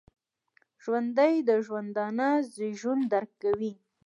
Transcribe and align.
ژوندي 0.83 1.33
د 1.49 1.49
ژوندانه 1.65 2.27
زیږون 2.53 2.99
درک 3.11 3.31
کوي 3.43 3.71